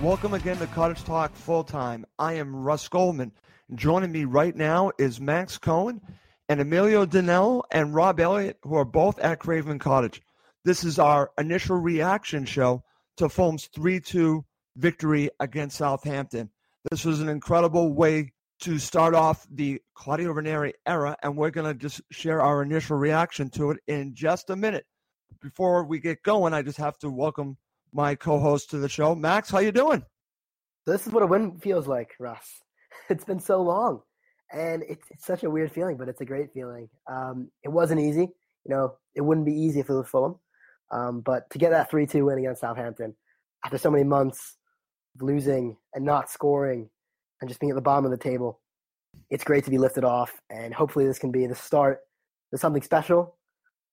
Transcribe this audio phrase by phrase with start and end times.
[0.00, 2.06] Welcome again to Cottage Talk Full Time.
[2.20, 3.32] I am Russ Goldman.
[3.74, 6.00] Joining me right now is Max Cohen
[6.48, 10.22] and Emilio Danell and Rob Elliott, who are both at Craven Cottage.
[10.64, 12.82] This is our initial reaction show
[13.18, 14.44] to Fulham's 3 2
[14.76, 16.50] victory against Southampton.
[16.90, 21.72] This was an incredible way to start off the Claudio Ranieri era, and we're going
[21.72, 24.84] to just share our initial reaction to it in just a minute.
[25.40, 27.56] Before we get going, I just have to welcome
[27.92, 29.50] my co-host to the show, Max.
[29.50, 30.04] How you doing?
[30.86, 32.62] This is what a win feels like, Russ.
[33.10, 34.02] It's been so long,
[34.52, 36.88] and it's, it's such a weird feeling, but it's a great feeling.
[37.10, 38.94] Um, it wasn't easy, you know.
[39.14, 40.36] It wouldn't be easy if it was Fulham,
[40.90, 43.14] um, but to get that three-two win against Southampton
[43.64, 44.56] after so many months
[45.16, 46.88] of losing and not scoring
[47.40, 48.60] and just being at the bottom of the table,
[49.30, 52.00] it's great to be lifted off, and hopefully this can be the start
[52.52, 53.36] of something special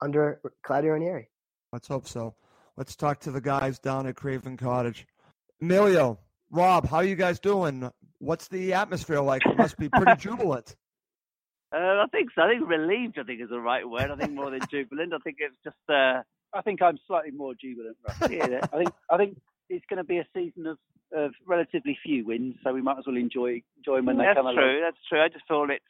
[0.02, 1.30] under Claudio Ranieri.
[1.74, 2.36] Let's hope so.
[2.78, 5.08] Let's talk to the guys down at Craven Cottage.
[5.62, 6.20] Emilio,
[6.52, 7.90] Rob, how are you guys doing?
[8.26, 9.46] What's the atmosphere like?
[9.46, 10.76] It must be pretty jubilant.
[11.72, 12.42] Uh, I think so.
[12.42, 13.20] I think relieved.
[13.20, 14.10] I think is the right word.
[14.10, 15.14] I think more than jubilant.
[15.14, 15.78] I think it's just.
[15.88, 17.98] Uh, I think I'm slightly more jubilant.
[18.08, 18.32] Russ.
[18.32, 19.38] yeah, I think I think
[19.70, 20.78] it's going to be a season of,
[21.14, 24.38] of relatively few wins, so we might as well enjoy enjoy them when they that's
[24.38, 24.64] come true.
[24.64, 24.82] along.
[24.82, 25.22] That's true.
[25.22, 25.86] I just feel it's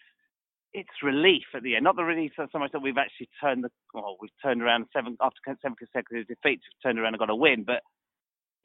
[0.73, 1.85] it's relief at the end.
[1.85, 4.87] Not the relief so so much that we've actually turned the well, we've turned around
[4.91, 6.63] seven after seven consecutive defeats.
[6.67, 7.81] We've turned around and got a win, but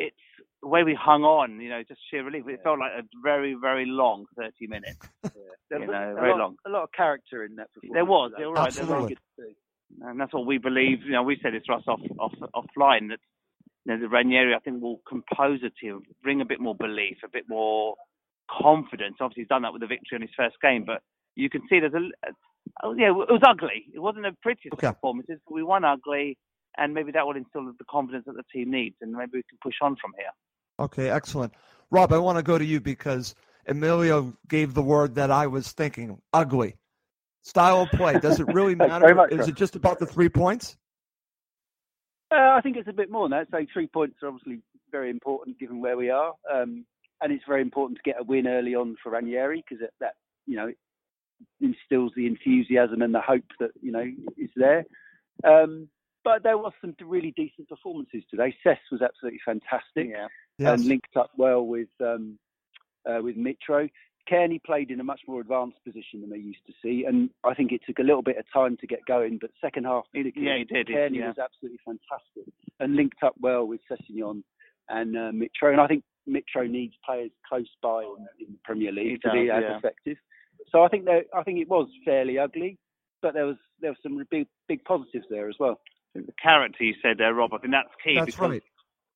[0.00, 0.16] it's
[0.62, 1.60] the way we hung on.
[1.60, 2.44] You know, just sheer relief.
[2.48, 5.08] It felt like a very very long thirty minutes.
[5.70, 6.56] There you know, a very lot, long.
[6.66, 7.94] A lot of character in that performance.
[7.94, 8.32] There was.
[8.36, 8.66] You're right.
[8.66, 9.16] Absolutely.
[10.02, 11.04] And that's what we believe.
[11.04, 13.20] You know, we said this to us off off offline that
[13.84, 17.18] you know, the Ranieri I think will compose a team, bring a bit more belief,
[17.24, 17.94] a bit more
[18.50, 19.16] confidence.
[19.20, 21.02] Obviously, he's done that with the victory in his first game, but
[21.36, 22.08] you can see there's a.
[22.82, 23.86] Oh, yeah, it was ugly.
[23.94, 24.88] It wasn't the prettiest Okay.
[24.88, 26.36] performances, but we won ugly,
[26.80, 29.58] and maybe that will instill the confidence that the team needs, and maybe we can
[29.62, 30.30] push on from here.
[30.80, 31.52] Okay, excellent.
[31.90, 33.34] Rob, I want to go to you because
[33.66, 36.76] Emilio gave the word that I was thinking ugly.
[37.42, 38.18] Style of play.
[38.18, 39.14] Does it really matter?
[39.14, 40.76] much, Is it just about the three points?
[42.32, 43.48] Uh, I think it's a bit more than that.
[43.50, 44.60] So three points are obviously
[44.90, 46.86] very important given where we are, um,
[47.20, 50.14] and it's very important to get a win early on for Ranieri because that
[50.46, 50.72] you know
[51.60, 54.06] instills the enthusiasm and the hope that you know
[54.38, 54.84] is there.
[55.44, 55.88] Um,
[56.24, 58.54] but there was some really decent performances today.
[58.62, 60.28] Cess was absolutely fantastic Yeah.
[60.58, 60.80] Yes.
[60.80, 62.38] and linked up well with um,
[63.08, 63.88] uh, with Mitro.
[64.30, 67.54] Cairney played in a much more advanced position than they used to see, and I
[67.54, 69.38] think it took a little bit of time to get going.
[69.40, 71.28] But second half, particularly, yeah, he did, Cairney yeah.
[71.28, 74.42] was absolutely fantastic and linked up well with Sessegnon
[74.88, 75.72] and uh, Mitro.
[75.72, 79.32] And I think Mitro needs players close by in, in the Premier League He to
[79.32, 79.78] be as yeah.
[79.78, 80.16] effective.
[80.70, 82.78] So I think there, I think it was fairly ugly,
[83.22, 85.80] but there was there was some big big positives there as well.
[86.14, 88.18] The character you said there, Rob, I think that's key.
[88.18, 88.62] That's right.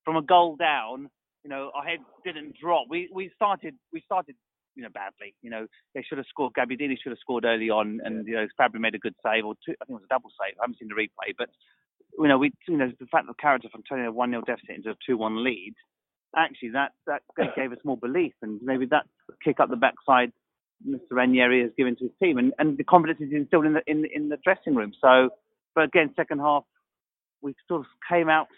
[0.04, 1.10] From a goal down,
[1.42, 2.86] you know, our head didn't drop.
[2.88, 4.36] We we started we started
[4.76, 5.34] you know badly.
[5.42, 6.52] You know, they should have scored.
[6.54, 9.54] Gabbiadini should have scored early on, and you know, Fabry made a good save or
[9.66, 9.74] two.
[9.80, 10.56] I think it was a double save.
[10.58, 11.48] I haven't seen the replay, but
[12.18, 14.42] you know, we you know the fact that the character from turning a one 0
[14.46, 15.74] deficit into a two one lead,
[16.36, 17.22] actually that that
[17.56, 19.06] gave us more belief, and maybe that
[19.44, 20.32] kick up the backside.
[20.86, 21.12] Mr.
[21.12, 24.04] Ranieri has given to his team, and, and the confidence is instilled in the in,
[24.12, 24.92] in the dressing room.
[25.00, 25.30] So,
[25.74, 26.64] but again, second half,
[27.44, 28.48] we sort of came out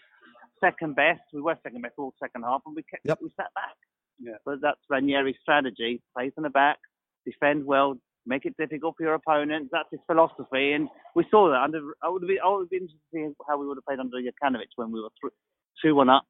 [0.63, 1.21] second best.
[1.33, 3.19] We were second best all second half, and we kept Yep.
[3.21, 3.75] we sat back.
[4.19, 4.37] Yeah.
[4.45, 6.79] But that's Ranieri's strategy: play from the back,
[7.25, 9.69] defend well, make it difficult for your opponent.
[9.71, 11.61] That's his philosophy, and we saw that.
[11.61, 13.99] Under I would be I would be interested to see how we would have played
[13.99, 15.33] under Jokanovic when we were th-
[15.83, 16.25] two one up,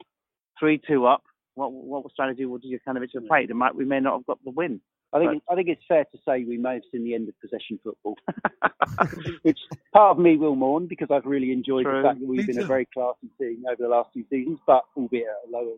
[0.60, 1.24] three two up.
[1.56, 3.50] What what strategy would Jokanovic have played?
[3.50, 4.82] And might we may not have got the win.
[5.14, 7.40] I think I think it's fair to say we may have seen the end of
[7.40, 8.16] possession football,
[9.44, 9.60] which
[9.94, 12.02] part of me will mourn because I've really enjoyed True.
[12.02, 12.64] the fact that we've Me been too.
[12.64, 15.76] a very classy team over the last few seasons, but albeit at a lower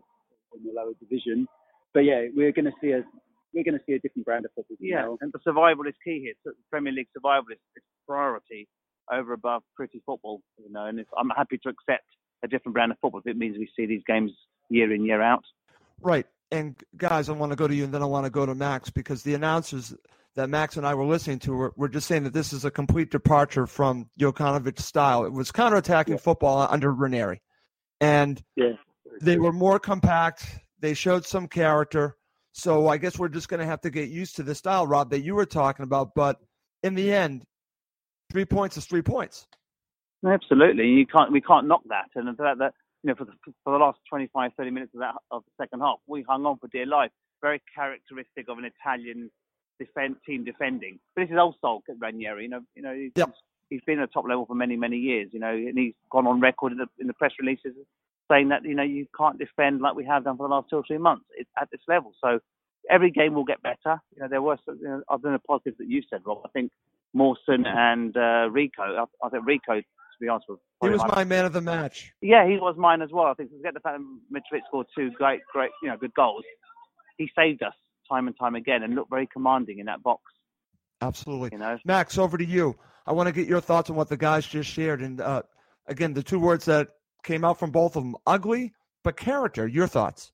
[0.56, 1.48] in the lower division.
[1.94, 3.04] But yeah, we're going to see a
[3.54, 4.78] we're going to see a different brand of football.
[4.78, 6.34] from Yeah, now and the survival is key here.
[6.44, 8.68] So the Premier League survival is, is priority
[9.12, 10.42] over above pretty football.
[10.58, 12.06] You know, and if, I'm happy to accept
[12.44, 14.32] a different brand of football if it means we see these games
[14.70, 15.44] year in year out.
[16.02, 16.26] Right.
[16.52, 18.56] And guys, I want to go to you and then I want to go to
[18.56, 19.94] Max because the announcers
[20.36, 22.72] that Max and I were listening to were, were just saying that this is a
[22.72, 25.26] complete departure from Jokanovic's style.
[25.26, 27.42] It was counterattacking football under Ranieri.
[28.02, 28.74] And Yeah.
[29.22, 30.60] they were more compact.
[30.80, 32.16] They showed some character.
[32.54, 35.12] So I guess we're just going to have to get used to the style, Rob,
[35.12, 36.16] that you were talking about.
[36.16, 36.40] But
[36.84, 37.44] in the end,
[38.32, 39.48] three points is three points.
[40.26, 42.10] Absolutely, you can't we can't knock that.
[42.16, 42.74] And the fact that
[43.04, 45.82] you know for the for the last 25, 30 minutes of that of the second
[45.82, 47.12] half, we hung on for dear life.
[47.42, 49.32] Very characteristic of an Italian
[49.80, 51.00] defend, team defending.
[51.16, 52.44] But this is old soul Ranieri.
[52.44, 53.30] You know, you know he's, Yep.
[53.70, 55.30] he's been at top level for many many years.
[55.32, 57.74] You know, and he's gone on record in the in the press releases
[58.32, 60.78] saying that you know you can't defend like we have done for the last two
[60.78, 61.26] or three months
[61.60, 62.12] at this level.
[62.24, 62.40] So
[62.90, 64.02] every game will get better.
[64.16, 66.40] You know, there were some, you know, other than the positives that you said, Rob.
[66.46, 66.72] I think
[67.14, 68.84] Mawson and uh, Rico.
[68.84, 69.82] I, I think Rico,
[70.20, 72.12] be honest, was He was my my man of the match.
[72.22, 73.26] yeah, he was mine as well.
[73.26, 76.44] I think forget the fact that Mitrovic scored two great, great, you know, good goals.
[77.18, 77.74] He saved us
[78.10, 80.22] time and time again and looked very commanding in that box.
[81.02, 81.50] Absolutely.
[81.54, 82.76] You know, Max, over to you.
[83.06, 85.02] I want to get your thoughts on what the guys just shared.
[85.02, 85.44] And uh,
[85.88, 86.90] again, the two words that
[87.24, 88.74] came out from both of them ugly,
[89.04, 89.68] but character.
[89.68, 90.32] Your thoughts?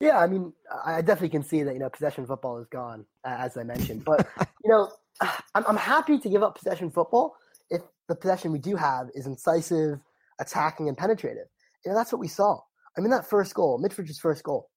[0.00, 0.52] Yeah, I mean,
[0.84, 4.04] I I definitely can see that you know possession football is gone, as I mentioned.
[4.04, 4.28] But
[4.64, 4.90] you know,
[5.54, 7.36] I'm, I'm happy to give up possession football
[7.72, 9.98] if the possession we do have is incisive,
[10.38, 11.48] attacking, and penetrative.
[11.84, 12.60] You know, that's what we saw.
[12.96, 14.68] I mean, that first goal, Mitrovic's first goal,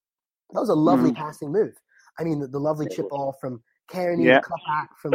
[0.51, 1.21] that was a lovely mm-hmm.
[1.21, 1.73] passing move.
[2.19, 3.61] I mean, the, the lovely chip ball from
[3.91, 4.39] Cairney, Yeah.
[4.39, 5.13] the cutback from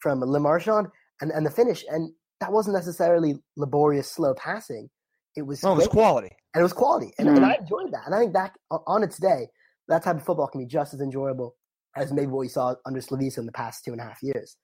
[0.00, 0.88] from Le Marchand,
[1.20, 4.88] and and the finish, and that wasn't necessarily laborious, slow passing.
[5.34, 6.30] It was Oh, it was quality.
[6.54, 7.62] and it was quality, and, and I mm-hmm.
[7.62, 8.02] enjoyed that.
[8.06, 9.48] And I think that on its day,
[9.88, 11.56] that type of football can be just as enjoyable
[11.96, 14.56] as maybe what we saw under Slavisa in the past two and a half years.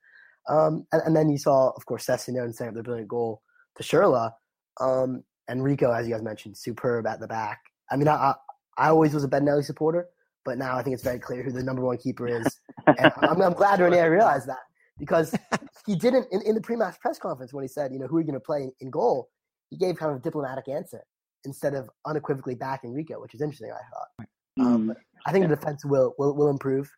[0.49, 3.43] Um, and, and then you saw, of course, Sessegnon setting up the brilliant goal
[3.77, 4.33] to Schürrle,
[4.81, 7.61] um, and Rico, as you guys mentioned, superb at the back.
[7.91, 8.35] I mean, I, I,
[8.79, 10.09] I always was a Bettinelli supporter,
[10.45, 12.61] but now I think it's very clear who the number one keeper is.
[12.87, 14.61] and I'm, I'm glad Ranieri realized that
[14.99, 15.35] because
[15.87, 18.21] he didn't in, in the pre-match press conference when he said, you know, who are
[18.21, 19.29] you going to play in goal?
[19.71, 21.03] He gave kind of a diplomatic answer
[21.45, 23.71] instead of unequivocally backing Rico, which is interesting.
[23.71, 24.29] I thought.
[24.61, 24.95] Um,
[25.27, 26.91] I think the defense will will, will improve,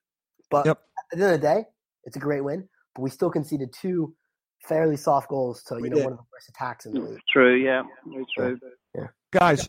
[0.51, 0.79] but Yep.
[1.13, 1.65] at the end of the day,
[2.05, 2.69] it's a great win.
[2.95, 4.15] But we still conceded two
[4.67, 6.05] fairly soft goals to you know did.
[6.05, 7.21] one of the worst attacks in the mm, league.
[7.29, 9.09] true, yeah, very true.
[9.33, 9.69] Guys,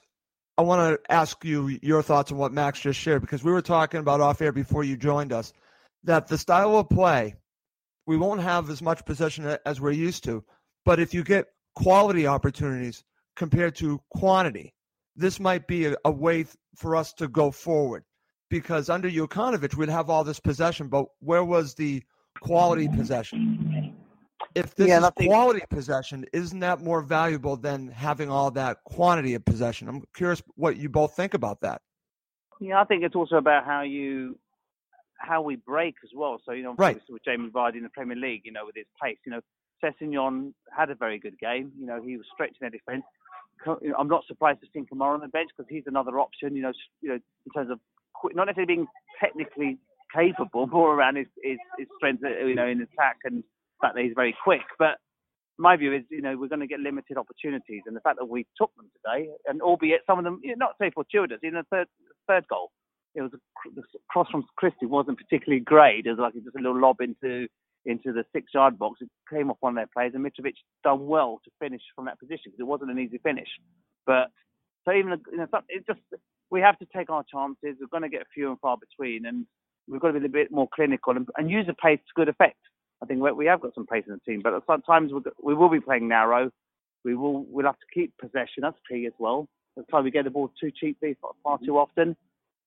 [0.57, 3.61] I want to ask you your thoughts on what Max just shared because we were
[3.61, 5.51] talking about off air before you joined us
[6.05, 7.35] that the style of play,
[8.05, 10.43] we won't have as much possession as we're used to.
[10.85, 13.03] But if you get quality opportunities
[13.35, 14.73] compared to quantity,
[15.15, 18.03] this might be a, a way th- for us to go forward.
[18.49, 22.03] Because under Jokanovic, we'd have all this possession, but where was the
[22.39, 23.93] quality possession?
[24.53, 28.29] if this Yeah, is and I think- quality possession, isn't that more valuable than having
[28.29, 29.89] all that quantity of possession?
[29.89, 31.81] I'm curious what you both think about that.
[32.61, 34.39] Yeah, I think it's also about how you
[35.17, 36.39] how we break as well.
[36.45, 37.01] So you know, Right.
[37.09, 39.41] with Jamie Vardy in the Premier League, you know, with his pace, you know,
[39.83, 41.71] Sessegnon had a very good game.
[41.79, 43.03] You know, he was stretching their defence.
[43.63, 46.19] Co- you know, I'm not surprised to see Kamara on the bench because he's another
[46.19, 46.55] option.
[46.55, 47.79] You know, you know, in terms of
[48.33, 48.87] not necessarily being
[49.19, 49.77] technically
[50.15, 53.43] capable, more around his his, his strength, uh, you know, in attack and the
[53.81, 54.63] fact that he's very quick.
[54.79, 54.97] But
[55.57, 58.25] my view is, you know, we're going to get limited opportunities, and the fact that
[58.29, 61.53] we took them today, and albeit some of them, you know, not say fortuitous, in
[61.53, 61.87] the third
[62.27, 62.71] third goal,
[63.15, 63.39] it was a,
[63.75, 66.05] the cross from Christie wasn't particularly great.
[66.05, 67.47] It was like just a little lob into
[67.85, 68.99] into the six yard box.
[69.01, 72.19] It came off one of their players, and Mitrovic done well to finish from that
[72.19, 73.47] position because it wasn't an easy finish.
[74.05, 74.29] But
[74.85, 76.01] so even you know, some- it just
[76.51, 77.77] we have to take our chances.
[77.79, 79.45] We're going to get few and far between, and
[79.87, 82.29] we've got to be a bit more clinical and, and use the pace to good
[82.29, 82.57] effect.
[83.03, 85.53] I think we we have got some pace in the team, but at go- we
[85.53, 86.51] will be playing narrow.
[87.03, 88.61] We will we'll have to keep possession.
[88.61, 89.47] That's key as well.
[89.75, 92.15] That's why we get the ball too cheaply far, too often.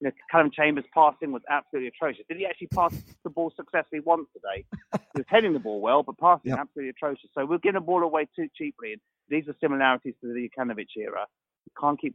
[0.00, 2.24] You know, Calum Chambers' passing was absolutely atrocious.
[2.28, 2.92] Did he actually pass
[3.24, 4.64] the ball successfully once today?
[5.14, 6.58] he was heading the ball well, but passing Yep.
[6.60, 7.30] absolutely atrocious.
[7.34, 8.92] So we're getting the ball away too cheaply.
[8.92, 11.26] And these are similarities to the Jokanovic era.
[11.66, 12.14] You can't keep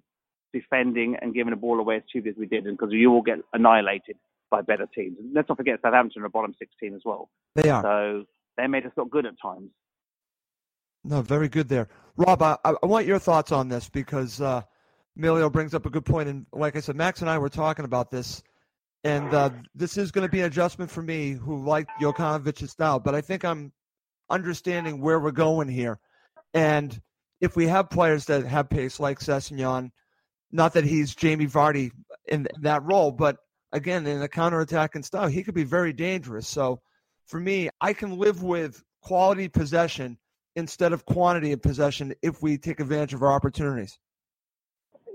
[0.54, 3.40] defending and giving the ball away as cheaply as we did, because you will get
[3.52, 4.16] annihilated
[4.54, 5.18] by better teams.
[5.20, 7.32] And let's not forget Southampton are a bottom six team as well.
[7.56, 7.82] They are.
[7.82, 9.72] So they made us look good at times.
[11.04, 11.90] No, very good there.
[12.18, 14.62] Rob, I, I want your thoughts on this because uh,
[15.18, 16.30] Emilio brings up a good point.
[16.30, 18.44] And like I said, Max and I were talking about this.
[19.04, 23.00] And uh, this is going to be an adjustment for me who like Jokanovic's style.
[23.00, 23.74] But I think I'm
[24.30, 26.00] understanding where we're going here.
[26.54, 27.02] And
[27.42, 29.90] if we have players that have pace like Sessegnon,
[30.52, 31.92] not that he's Jamie Vardy
[32.28, 33.38] in that role, but
[33.74, 36.48] again, in a counterattacking style, he could be very dangerous.
[36.48, 36.80] So
[37.26, 40.18] for me, I can live with quality possession
[40.56, 44.00] instead of quantity of possession if we take advantage of our opportunities.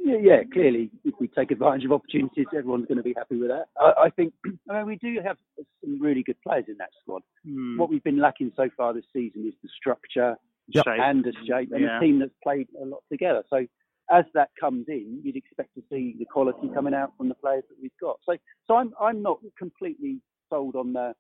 [0.05, 3.49] Yeah, yeah, clearly, if we take advantage of opportunities, everyone's going to be happy with
[3.49, 3.67] that.
[3.79, 4.33] I, I think,
[4.71, 5.37] I mean, we do have
[5.83, 7.23] some really good players in that squad.
[7.45, 7.79] Hmm.
[7.79, 10.37] What we've been lacking so far this season is the structure
[10.69, 10.85] Yep.
[10.87, 11.97] And the shape, and Yeah.
[11.97, 13.43] a team that's played a lot together.
[13.49, 13.67] So
[14.11, 17.65] as that comes in, you'd expect to see the quality coming out from the players
[17.69, 18.19] that we've got.
[18.25, 18.37] So,
[18.67, 21.15] so I'm I'm not completely sold on the,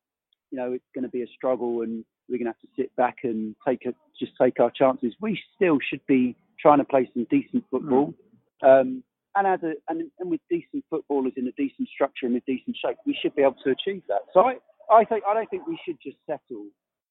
[0.50, 2.94] you know, it's going to be a struggle and we're going to have to sit
[2.96, 5.14] back and take a, just take our chances.
[5.20, 8.14] We still should be trying to play some decent football.
[8.62, 9.02] Um,
[9.36, 12.76] and as a and, and with decent footballers in a decent structure and a decent
[12.84, 14.22] shape, we should be able to achieve that.
[14.32, 14.56] So I,
[14.90, 16.66] I think I don't think we should just settle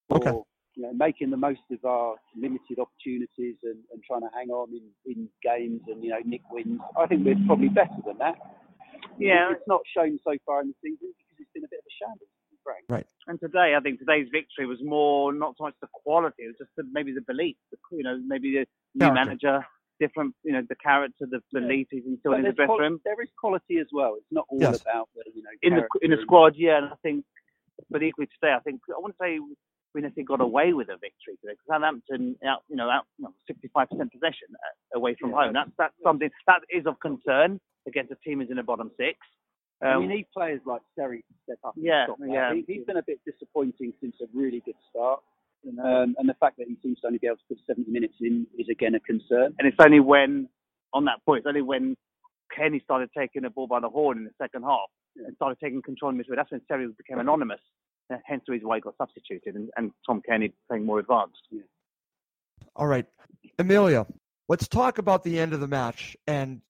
[0.08, 0.32] for Okay.
[0.78, 4.68] You know making the most of our limited opportunities and, and trying to hang on
[4.70, 6.80] in, in games and you know nick wins.
[6.96, 8.36] I think we're probably better than that.
[9.18, 9.50] Yeah.
[9.50, 11.94] it's not shown so far in the season because it's been a bit of a
[11.98, 12.30] shambles.
[12.30, 12.84] to be frank.
[12.88, 13.06] Right.
[13.26, 16.58] And today, I think today's victory was more not so much the quality, it was
[16.62, 17.56] just the, maybe the belief.
[17.72, 19.14] The, you know, maybe the new Character.
[19.24, 19.66] manager,
[19.98, 22.92] different, you know, the character, the belief he's instilled But in the there's qual- dressing
[22.92, 23.00] room.
[23.04, 24.14] there is quality as well.
[24.16, 24.80] It's not all Yes.
[24.82, 26.78] about the you know in the in the squad, yeah.
[26.78, 27.24] And I think,
[27.90, 29.38] but equally today, I think I want to say
[29.98, 31.54] we necessarily got away with a victory today.
[31.58, 33.04] Because Southampton, out, you know, out
[33.48, 35.36] sixty-five percent possession uh, away from Yeah.
[35.36, 35.52] home.
[35.54, 39.18] That's that's something that is of concern against a team who's in the bottom six.
[39.82, 41.74] Um, you need players like Terry to step up.
[41.76, 42.54] Yeah, yeah.
[42.54, 45.20] He, he's been a bit disappointing since a really good start.
[45.66, 48.14] Um, and the fact that he seems to only be able to put 70 minutes
[48.20, 49.54] in is again a concern.
[49.58, 50.48] and it's only when,
[50.92, 51.96] on that point, it's only when
[52.56, 55.82] Cairney started taking the ball by the horn in the second half and started taking
[55.82, 56.36] control of midfield.
[56.36, 57.60] That's when Terry became anonymous.
[58.12, 61.38] Uh, Hence the reason why he got substituted and, and Tom Cairney playing more advanced.
[62.76, 63.06] All right.
[63.58, 64.06] Emilio,
[64.48, 66.16] let's talk about the end of the match.
[66.26, 66.60] And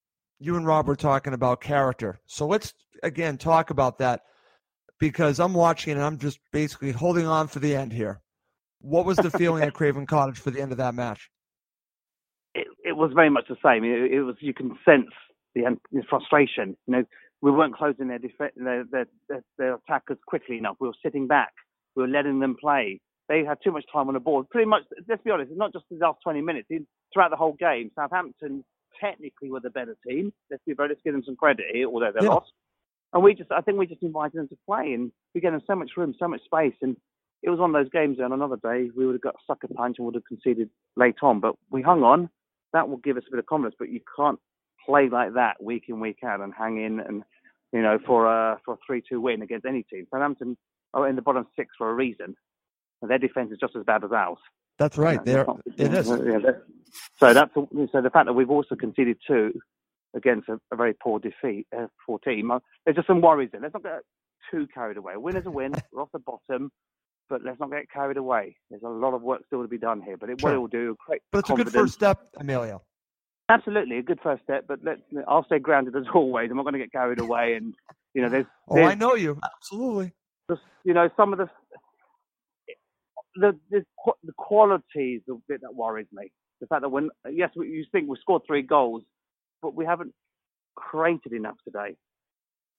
[0.40, 2.18] you and Rob were talking about character.
[2.26, 4.22] So let's, again, talk about that
[4.98, 8.20] because I'm watching and I'm just basically holding on for the end here.
[8.80, 11.30] What was the feeling at Craven Cottage for the end of that match?
[12.58, 13.84] it, it was very much the same.
[13.84, 15.10] It, it was you can sense
[15.54, 16.76] the, the frustration.
[16.86, 17.04] You know,
[17.42, 20.76] we weren't closing their, def- their, their, their their attackers quickly enough.
[20.80, 21.52] We were sitting back.
[21.94, 23.00] We were letting them play.
[23.28, 24.48] They had too much time on the board.
[24.50, 26.66] Pretty much, let's be honest, it's not just the last 20 minutes.
[26.70, 28.64] In- Throughout the whole game, Southampton
[29.00, 30.32] technically were the better team.
[30.50, 32.32] Let's be very, let's give them some credit here, although they Yeah.
[32.34, 32.52] lost.
[33.14, 35.62] And we just, I think we just invited them to play, and we gave them
[35.66, 36.96] so much room, so much space, and
[37.42, 38.18] it was one of those games.
[38.20, 41.16] On another day, we would have got a sucker punch and would have conceded late
[41.22, 42.28] on, but we hung on.
[42.74, 44.38] That will give us a bit of confidence, but you can't
[44.88, 47.22] play like that week in week out and hang in and
[47.72, 50.06] you know for a for a three two win against any team.
[50.10, 50.56] Southampton
[50.94, 52.34] are in the bottom six for a reason,
[53.02, 54.38] and their defense is just as bad as ours.
[54.78, 55.22] That's right.
[55.24, 56.08] That's not- it is.
[56.08, 56.62] yeah, that-
[57.20, 59.52] so that's so the fact that we've also conceded two
[60.14, 62.50] against a, a very poor defeat, uh, poor team.
[62.50, 63.60] Uh, there's just some worries there.
[63.60, 64.00] Let's not get
[64.50, 65.12] too carried away.
[65.14, 65.74] A win is a win.
[65.92, 66.70] We're off the bottom.
[67.28, 68.56] but let's not get carried away.
[68.70, 70.58] There's a lot of work still to be done here, but it, Sure.
[70.58, 72.80] will do, create But it's a good first step, Emilio.
[73.50, 74.66] Absolutely, a good first step.
[74.68, 76.50] But let's, I'll stay grounded as always.
[76.50, 77.54] I'm not going to get carried away.
[77.54, 77.74] And
[78.14, 79.38] you know, there's, Oh, there's I know you.
[79.42, 80.12] Absolutely.
[80.50, 81.48] just, you know, some of the
[83.36, 83.84] the the,
[84.24, 86.30] the quality is the bit that worries me.
[86.60, 89.02] The fact that when yes, we, you think we scored three goals,
[89.62, 90.12] but we haven't
[90.74, 91.96] created enough today.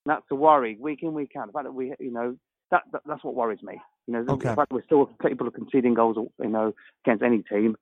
[0.06, 1.48] That's a worry, week in week out.
[1.48, 2.36] The fact that we, you know,
[2.72, 3.80] that, that that's what worries me.
[4.08, 4.50] You know, the, Okay.
[4.50, 6.74] the fact that we're still capable of conceding goals, you know,
[7.06, 7.76] against any team.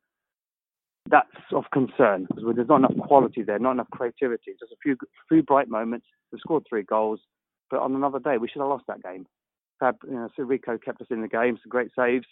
[1.09, 4.51] That's of concern because there's not enough quality there, not enough creativity.
[4.59, 4.97] Just a few
[5.29, 6.05] few bright moments.
[6.31, 7.21] We scored three goals,
[7.69, 9.25] but on another day we should have lost that game.
[9.79, 11.57] Fab, you know, so Rico kept us in the game.
[11.63, 12.25] Some great saves,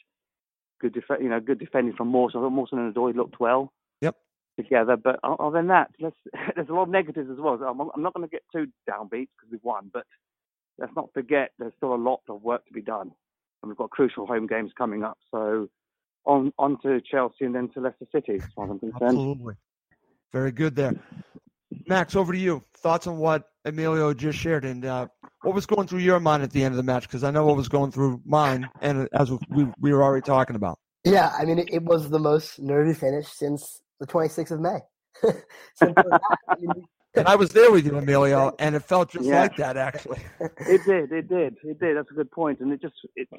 [0.81, 2.39] good def- you know, good defending from Mawson.
[2.39, 4.15] I thought Mawson and Odoi looked well Yep.
[4.57, 4.97] together.
[4.97, 6.15] But other than that, let's,
[6.55, 7.57] there's a lot of negatives as well.
[7.59, 10.05] So I'm, I'm not going to get too downbeat because we've won, but
[10.79, 13.11] let's not forget there's still a lot of work to be done,
[13.61, 15.17] and we've got crucial home games coming up.
[15.31, 15.69] So
[16.25, 19.03] on on to Chelsea and then to Leicester City, as far as I'm concerned.
[19.03, 19.55] Absolutely.
[20.31, 20.93] Very good there.
[21.87, 22.63] Max, over to you.
[22.77, 25.07] Thoughts on what Emilio just shared and uh,
[25.41, 27.03] what was going through your mind at the end of the match?
[27.03, 30.55] Because I know what was going through mine, and as we, we were already talking
[30.55, 30.79] about.
[31.03, 34.79] Yeah, I mean, it, it was the most nervy finish since the 26th of May.
[35.75, 36.37] Simple as that.
[36.49, 39.43] I mean, And I was there with you, Emilio, and it felt just Yeah.
[39.43, 40.19] like that, actually.
[40.41, 41.95] it did, it did, it did.
[41.95, 42.59] That's a good point.
[42.59, 43.29] point, and it just it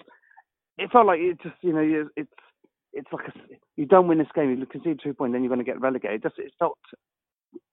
[0.79, 2.33] it felt like it just you know you- it's
[2.97, 3.33] it's like a,
[3.77, 6.23] you don't win this game, you concede two points, then you're going to get relegated.
[6.23, 6.79] Just it felt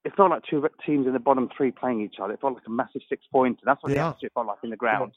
[0.05, 2.33] it felt like two teams in the bottom three playing each other.
[2.33, 4.07] It felt like a massive six points, and that's what the Yeah.
[4.09, 5.13] atmosphere felt like in the ground.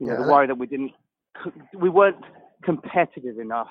[0.00, 0.92] You know, Yeah, the worry that we didn't
[1.74, 2.24] we weren't
[2.64, 3.70] competitive enough,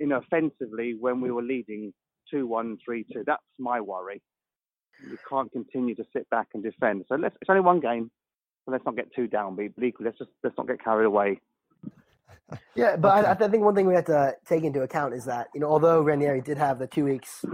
[0.00, 1.92] you know, offensively when we were leading
[2.30, 3.22] two one, three two.
[3.26, 4.22] That's my worry.
[5.08, 7.04] We can't continue to sit back and defend.
[7.08, 8.10] So let's, it's only one game,
[8.64, 9.74] so let's not get too downbeat.
[9.76, 11.40] But equally, let's just let's not get carried away.
[12.74, 15.48] Yeah, but I, I think one thing we have to take into account is that
[15.54, 17.44] you know although Ranieri did have the two weeks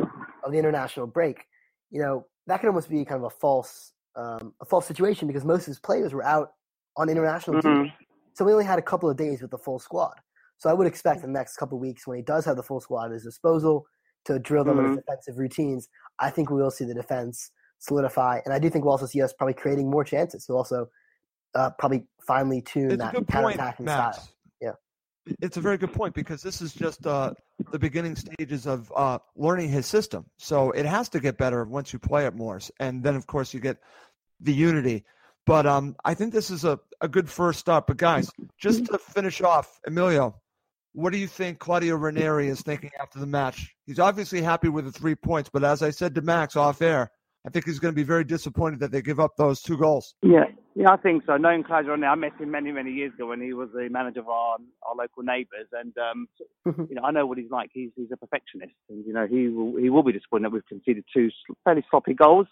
[0.45, 1.47] of the international break,
[1.91, 5.45] you know that could almost be kind of a false um, a false situation because
[5.45, 6.53] most of his players were out
[6.97, 7.63] on international Mhm.
[7.63, 7.95] duty,
[8.35, 10.15] so we only had a couple of days with the full squad.
[10.59, 12.81] So I would expect the next couple of weeks when he does have the full
[12.81, 13.87] squad at his disposal
[14.27, 14.97] to drill them his Mhm.
[14.97, 18.93] defensive routines, I think we will see the defense solidify, and I do think we'll
[18.93, 20.47] also see us probably creating more chances.
[20.49, 20.89] We'll also
[21.55, 24.29] uh, probably finally tune It's that good point, counterattacking style.
[25.41, 27.35] It's a very good point because this is just uh,
[27.71, 30.27] the beginning stages of uh, learning his system.
[30.37, 33.55] So it has to get better once you play it more, and then of course
[33.55, 33.79] you get
[34.41, 35.05] the unity.
[35.47, 37.87] But um, I think this is a, a good first start.
[37.87, 40.35] But guys, just to finish off, Emilio,
[40.93, 43.75] what do you think Claudio Ranieri is thinking after the match?
[43.87, 47.11] He's obviously happy with the three points, but as I said to Max off air,
[47.47, 50.15] I think he's going to be very disappointed that they give up those two goals.
[50.23, 51.37] Yeah, yeah, I think so.
[51.37, 54.21] Knowing Claudio now, I met him many, many years ago when he was the manager
[54.21, 56.29] of our our local neighbours, and um,
[56.89, 57.71] you know I know what he's like.
[57.73, 60.67] He's he's a perfectionist, and you know he will he will be disappointed that we've
[60.67, 61.31] conceded two
[61.65, 62.47] fairly sloppy goals,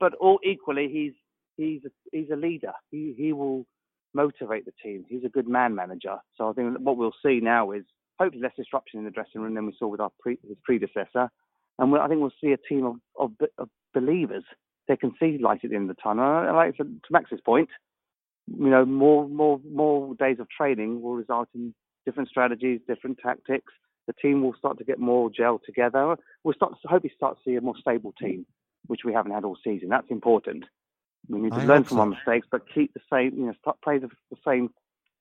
[0.00, 1.12] but all equally he's
[1.56, 2.72] he's a, he's a leader.
[2.90, 3.64] He he will
[4.12, 5.04] motivate the team.
[5.08, 6.16] He's a good man manager.
[6.36, 7.84] So I think what we'll see now is
[8.18, 11.30] hopefully less disruption in the dressing room than we saw with our pre, his predecessor,
[11.78, 14.44] and I think we'll see a team of of, of believers.
[14.88, 16.46] They can see light at the end of the tunnel.
[16.46, 17.68] And Like to, to Max's point,
[18.48, 23.72] you know, more more more days of training will result in different strategies, different tactics.
[24.06, 26.16] The team will start to get more gel together.
[26.42, 28.44] We'll start to hopefully start to see a more stable team,
[28.88, 29.88] which we haven't had all season.
[29.88, 30.64] That's important.
[31.28, 32.00] We need to I learn from so.
[32.00, 34.70] our mistakes, but keep the same, you know, start play the, the same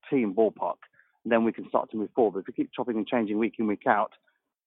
[0.10, 0.78] team ballpark.
[1.24, 2.40] And then we can start to move forward.
[2.40, 4.14] If we keep chopping and changing week in week out,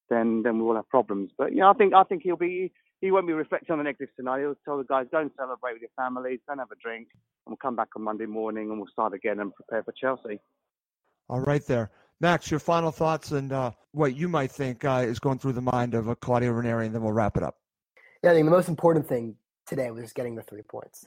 [0.08, 1.32] then then we will have problems.
[1.36, 2.70] But yeah, I think I think he'll be
[3.04, 4.40] he won't be reflecting on the negatives tonight.
[4.40, 7.08] He'll tell the guys, go and celebrate with your families, go and have a drink,
[7.12, 10.40] and we'll come back on Monday morning and we'll start again and prepare for Chelsea.
[11.28, 11.90] All right, there.
[12.22, 15.60] Max, your final thoughts and uh, what you might think uh, is going through the
[15.60, 17.56] mind of uh, Claudio Ranieri, and then we'll wrap it up.
[18.22, 19.36] Yeah, I think the most important thing
[19.66, 21.04] today was getting the three points.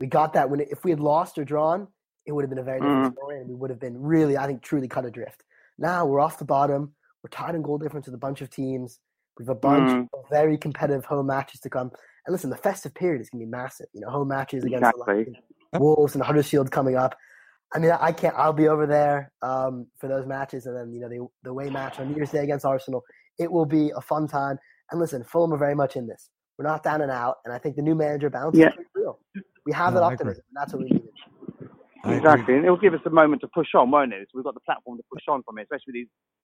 [0.00, 1.88] We got that when if we had lost or drawn,
[2.26, 4.46] it would have been a very different story, and we would have been really, I
[4.46, 5.44] think, truly cut adrift.
[5.78, 6.92] Now we're off the bottom.
[7.22, 9.00] We're tied in goal difference with a bunch of teams.
[9.38, 10.08] We have a bunch Mhm.
[10.12, 11.90] of very competitive home matches to come.
[12.26, 13.86] And listen, the festive period is going to be massive.
[13.92, 15.14] You know, home matches against the Exactly.
[15.24, 15.36] Lions,
[15.78, 17.14] Wolves and Huddersfield coming up.
[17.74, 18.34] I mean, I can't.
[18.36, 21.68] I'll be over there um, for those matches, and then you know the the away
[21.70, 23.04] match on New Year's Day against Arsenal.
[23.38, 24.58] It will be a fun time.
[24.90, 26.30] And listen, Fulham are very much in this.
[26.56, 28.70] We're not down and out, and I think the new manager bounce Yeah.
[28.78, 29.20] is real.
[29.66, 31.10] We have No, that optimism, and that's what we needed.
[32.16, 34.28] Exactly, and it will give us a moment to push on, won't it?
[34.30, 35.92] So we've got the platform to push on from it, especially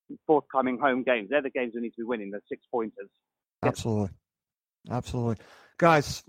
[0.09, 1.29] these forthcoming home games.
[1.31, 3.09] They're the games we need to be winning, the six pointers.
[3.62, 4.11] Absolutely.
[4.90, 5.37] Absolutely.
[5.79, 6.22] Guys,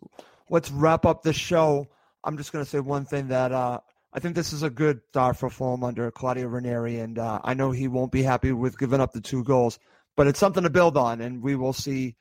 [0.49, 1.87] let's wrap up this show.
[2.23, 3.79] I'm just going to say one thing that uh,
[4.13, 7.53] I think this is a good start for Fulham under Claudio Ranieri, and uh, I
[7.53, 9.77] know he won't be happy with giving up the two goals,
[10.15, 12.15] but it's something to build on, and we will see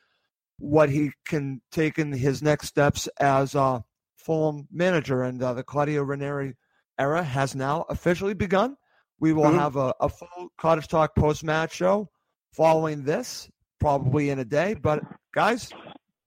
[0.58, 3.84] what he can take in his next steps as a
[4.16, 5.22] Fulham manager.
[5.22, 6.56] And uh, the Claudio Ranieri
[6.98, 8.76] era has now officially begun.
[9.20, 9.58] We will Mhm.
[9.58, 12.10] have a, a full Cottage Talk post match show
[12.52, 14.74] following this, probably in a day.
[14.74, 15.02] But
[15.34, 15.72] guys,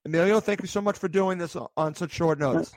[0.06, 2.74] Emilio, thank you so much for doing this on- such short notice.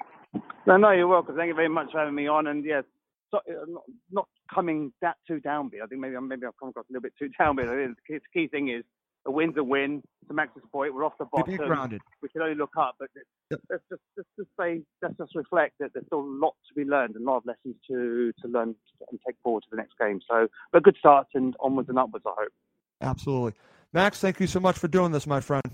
[0.67, 1.37] No, no, you're welcome.
[1.37, 2.47] Thank you very much for having me on.
[2.49, 2.85] And yes,
[3.31, 5.83] so, uh, not, not coming that too downbeat.
[5.83, 7.69] I think maybe I'm maybe I've come across a little bit too downbeat.
[7.69, 8.85] I think the key, the key thing is
[9.27, 10.03] a win's a win.
[10.29, 11.53] To Max's point, we're off the Keep bottom.
[11.53, 12.01] you grounded.
[12.23, 13.09] We can only look up, but
[13.51, 16.85] let's just let's just say let's just reflect that there's still a lot to be
[16.89, 18.75] learned and a lot of lessons to to learn
[19.11, 20.21] and take forward to the next game.
[20.31, 22.25] So, but good start and onwards and upwards.
[22.27, 22.53] I hope.
[23.01, 23.55] Absolutely.
[23.93, 25.65] Max, thank you so much for doing this, my friend.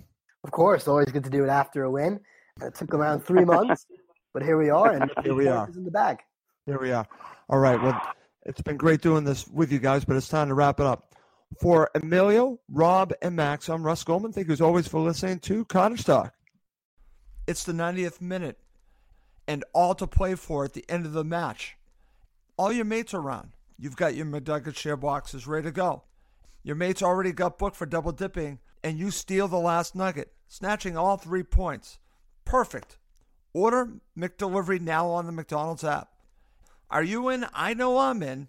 [0.45, 2.21] Of course, always good to do it after a win.
[2.63, 3.85] It took around three months,
[4.33, 5.69] but here we are, and Here we are.
[5.77, 6.21] in the bag.
[6.65, 7.07] Here we are.
[7.51, 7.81] All right.
[7.83, 8.01] Well,
[8.47, 11.15] it's been great doing this with you guys, but it's time to wrap it up.
[11.61, 14.33] For Emilio, Rob, and Max, I'm Russ Goldman.
[14.33, 16.35] Thank you as always for listening to Cottage Talk.
[17.47, 18.59] It's the 90th minute,
[19.49, 21.77] and all to play for at the end of the match.
[22.59, 23.53] All your mates are around.
[23.79, 26.03] You've got your McNugget share boxes ready to go.
[26.63, 30.97] Your mates already got booked for double dipping, and you steal the last nugget, snatching
[30.97, 31.99] all three points.
[32.45, 32.99] Perfect.
[33.55, 36.11] Order McDelivery now on the McDonald's app.
[36.91, 37.47] Are you in?
[37.55, 38.49] I know I'm in.